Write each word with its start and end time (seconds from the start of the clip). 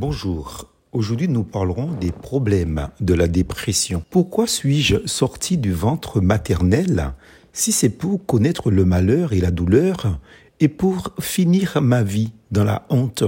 Bonjour. 0.00 0.68
Aujourd'hui, 0.92 1.26
nous 1.26 1.42
parlerons 1.42 1.90
des 1.90 2.12
problèmes 2.12 2.88
de 3.00 3.14
la 3.14 3.26
dépression. 3.26 4.04
Pourquoi 4.10 4.46
suis-je 4.46 5.04
sorti 5.08 5.58
du 5.58 5.72
ventre 5.72 6.20
maternel 6.20 7.14
si 7.52 7.72
c'est 7.72 7.88
pour 7.88 8.24
connaître 8.24 8.70
le 8.70 8.84
malheur 8.84 9.32
et 9.32 9.40
la 9.40 9.50
douleur 9.50 10.20
et 10.60 10.68
pour 10.68 11.14
finir 11.18 11.82
ma 11.82 12.04
vie 12.04 12.30
dans 12.52 12.62
la 12.62 12.86
honte? 12.90 13.24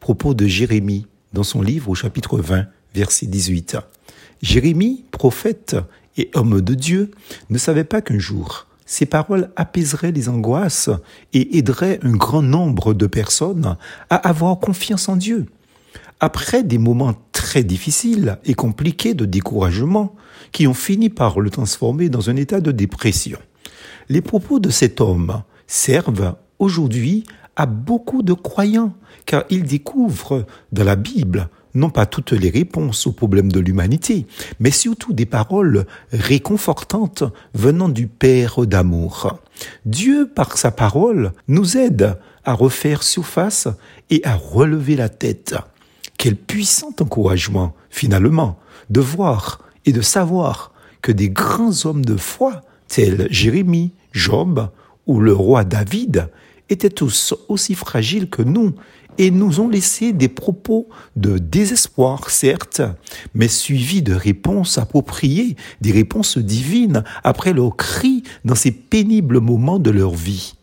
Propos 0.00 0.34
de 0.34 0.44
Jérémie 0.44 1.06
dans 1.34 1.44
son 1.44 1.62
livre 1.62 1.88
au 1.88 1.94
chapitre 1.94 2.40
20, 2.40 2.66
verset 2.96 3.26
18. 3.26 3.76
Jérémie, 4.42 5.04
prophète 5.12 5.76
et 6.16 6.32
homme 6.34 6.62
de 6.62 6.74
Dieu, 6.74 7.12
ne 7.48 7.58
savait 7.58 7.84
pas 7.84 8.02
qu'un 8.02 8.18
jour, 8.18 8.66
ces 8.86 9.06
paroles 9.06 9.52
apaiseraient 9.54 10.10
les 10.10 10.28
angoisses 10.28 10.90
et 11.32 11.58
aideraient 11.58 12.00
un 12.02 12.16
grand 12.16 12.42
nombre 12.42 12.92
de 12.92 13.06
personnes 13.06 13.76
à 14.10 14.16
avoir 14.16 14.58
confiance 14.58 15.08
en 15.08 15.14
Dieu. 15.14 15.46
Après 16.20 16.62
des 16.62 16.78
moments 16.78 17.14
très 17.32 17.64
difficiles 17.64 18.38
et 18.44 18.54
compliqués 18.54 19.14
de 19.14 19.24
découragement 19.24 20.14
qui 20.52 20.66
ont 20.66 20.74
fini 20.74 21.08
par 21.08 21.40
le 21.40 21.50
transformer 21.50 22.08
dans 22.08 22.30
un 22.30 22.36
état 22.36 22.60
de 22.60 22.70
dépression, 22.70 23.38
les 24.08 24.20
propos 24.20 24.60
de 24.60 24.70
cet 24.70 25.00
homme 25.00 25.42
servent 25.66 26.36
aujourd'hui 26.58 27.24
à 27.56 27.66
beaucoup 27.66 28.22
de 28.22 28.32
croyants 28.32 28.94
car 29.26 29.44
ils 29.50 29.64
découvrent 29.64 30.46
dans 30.72 30.84
la 30.84 30.96
Bible 30.96 31.48
non 31.74 31.90
pas 31.90 32.06
toutes 32.06 32.32
les 32.32 32.50
réponses 32.50 33.06
aux 33.06 33.12
problèmes 33.12 33.50
de 33.50 33.60
l'humanité, 33.60 34.26
mais 34.60 34.70
surtout 34.70 35.12
des 35.12 35.26
paroles 35.26 35.86
réconfortantes 36.12 37.24
venant 37.54 37.88
du 37.88 38.06
Père 38.06 38.66
d'amour. 38.66 39.38
Dieu, 39.86 40.28
par 40.34 40.58
sa 40.58 40.70
parole, 40.70 41.32
nous 41.48 41.76
aide 41.76 42.18
à 42.44 42.52
refaire 42.54 43.02
surface 43.02 43.68
et 44.10 44.20
à 44.24 44.34
relever 44.34 44.96
la 44.96 45.08
tête. 45.08 45.54
Quel 46.22 46.36
puissant 46.36 46.94
encouragement, 47.00 47.74
finalement, 47.90 48.56
de 48.90 49.00
voir 49.00 49.58
et 49.86 49.90
de 49.90 50.02
savoir 50.02 50.70
que 51.00 51.10
des 51.10 51.28
grands 51.28 51.84
hommes 51.84 52.04
de 52.04 52.16
foi, 52.16 52.60
tels 52.86 53.26
Jérémie, 53.28 53.90
Job 54.12 54.70
ou 55.08 55.18
le 55.18 55.32
roi 55.32 55.64
David, 55.64 56.28
étaient 56.70 56.90
tous 56.90 57.34
aussi 57.48 57.74
fragiles 57.74 58.30
que 58.30 58.42
nous 58.42 58.72
et 59.18 59.32
nous 59.32 59.58
ont 59.58 59.68
laissé 59.68 60.12
des 60.12 60.28
propos 60.28 60.88
de 61.16 61.38
désespoir, 61.38 62.30
certes, 62.30 62.82
mais 63.34 63.48
suivis 63.48 64.02
de 64.02 64.14
réponses 64.14 64.78
appropriées, 64.78 65.56
des 65.80 65.90
réponses 65.90 66.38
divines 66.38 67.02
après 67.24 67.52
leurs 67.52 67.76
cris 67.76 68.22
dans 68.44 68.54
ces 68.54 68.70
pénibles 68.70 69.40
moments 69.40 69.80
de 69.80 69.90
leur 69.90 70.14
vie. 70.14 70.54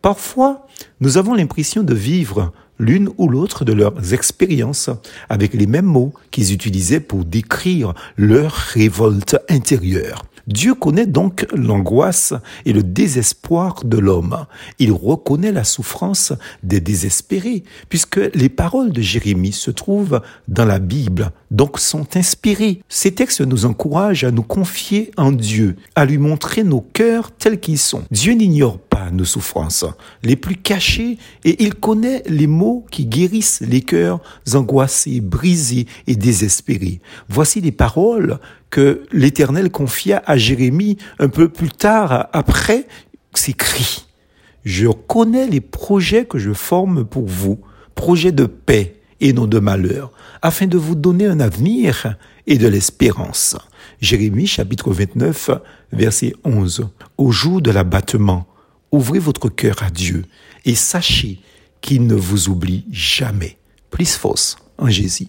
Parfois, 0.00 0.66
nous 1.02 1.18
avons 1.18 1.34
l'impression 1.34 1.82
de 1.82 1.94
vivre 1.94 2.54
l'une 2.82 3.10
ou 3.16 3.28
l'autre 3.28 3.64
de 3.64 3.72
leurs 3.72 4.12
expériences 4.12 4.90
avec 5.28 5.54
les 5.54 5.66
mêmes 5.66 5.86
mots 5.86 6.12
qu'ils 6.30 6.52
utilisaient 6.52 7.00
pour 7.00 7.24
décrire 7.24 7.94
leur 8.16 8.52
révolte 8.52 9.38
intérieure. 9.48 10.24
Dieu 10.48 10.74
connaît 10.74 11.06
donc 11.06 11.46
l'angoisse 11.54 12.34
et 12.66 12.72
le 12.72 12.82
désespoir 12.82 13.84
de 13.84 13.98
l'homme. 13.98 14.46
Il 14.80 14.90
reconnaît 14.90 15.52
la 15.52 15.62
souffrance 15.62 16.32
des 16.64 16.80
désespérés, 16.80 17.62
puisque 17.88 18.20
les 18.34 18.48
paroles 18.48 18.92
de 18.92 19.00
Jérémie 19.00 19.52
se 19.52 19.70
trouvent 19.70 20.20
dans 20.48 20.64
la 20.64 20.80
Bible, 20.80 21.30
donc 21.52 21.78
sont 21.78 22.16
inspirées. 22.16 22.80
Ces 22.88 23.14
textes 23.14 23.40
nous 23.40 23.66
encouragent 23.66 24.24
à 24.24 24.32
nous 24.32 24.42
confier 24.42 25.12
en 25.16 25.30
Dieu, 25.30 25.76
à 25.94 26.04
lui 26.04 26.18
montrer 26.18 26.64
nos 26.64 26.80
cœurs 26.80 27.30
tels 27.30 27.60
qu'ils 27.60 27.78
sont. 27.78 28.02
Dieu 28.10 28.32
n'ignore 28.32 28.78
pas 28.92 29.10
nos 29.10 29.24
souffrances, 29.24 29.86
les 30.22 30.36
plus 30.36 30.56
cachées, 30.56 31.16
et 31.44 31.62
il 31.64 31.74
connaît 31.74 32.22
les 32.26 32.46
mots 32.46 32.84
qui 32.90 33.06
guérissent 33.06 33.62
les 33.62 33.80
cœurs 33.80 34.20
angoissés, 34.52 35.22
brisés 35.22 35.86
et 36.06 36.14
désespérés. 36.14 37.00
Voici 37.28 37.62
les 37.62 37.72
paroles 37.72 38.38
que 38.68 39.04
l'Éternel 39.10 39.70
confia 39.70 40.22
à 40.26 40.36
Jérémie 40.36 40.98
un 41.18 41.28
peu 41.28 41.48
plus 41.48 41.70
tard 41.70 42.28
après 42.34 42.86
ces 43.32 43.54
cris. 43.54 44.04
Je 44.64 44.88
connais 44.88 45.46
les 45.46 45.62
projets 45.62 46.26
que 46.26 46.38
je 46.38 46.52
forme 46.52 47.06
pour 47.06 47.26
vous, 47.26 47.60
projets 47.94 48.32
de 48.32 48.44
paix 48.44 48.96
et 49.20 49.32
non 49.32 49.46
de 49.46 49.58
malheur, 49.58 50.12
afin 50.42 50.66
de 50.66 50.76
vous 50.76 50.96
donner 50.96 51.26
un 51.26 51.40
avenir 51.40 52.16
et 52.46 52.58
de 52.58 52.68
l'espérance. 52.68 53.56
Jérémie 54.02 54.46
chapitre 54.46 54.92
29 54.92 55.50
verset 55.92 56.34
11. 56.44 56.88
Au 57.16 57.30
jour 57.30 57.62
de 57.62 57.70
l'abattement, 57.70 58.46
ouvrez 58.92 59.18
votre 59.18 59.48
cœur 59.48 59.82
à 59.82 59.90
Dieu 59.90 60.24
et 60.64 60.74
sachez 60.74 61.40
qu'il 61.80 62.06
ne 62.06 62.14
vous 62.14 62.48
oublie 62.48 62.84
jamais. 62.90 63.58
Plus 63.90 64.14
fausse 64.14 64.56
en 64.78 64.88
Jésus. 64.88 65.28